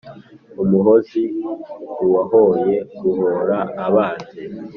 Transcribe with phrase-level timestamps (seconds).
[0.63, 1.23] umuhozi:
[2.03, 4.39] uwahoye (guhora) abanzi